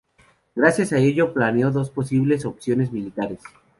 [0.55, 3.39] Gracias a ello planeó dos posibles opciones militares.